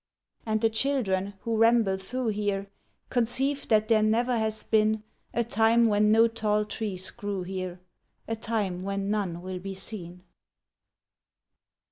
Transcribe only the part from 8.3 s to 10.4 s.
time when none will be seen.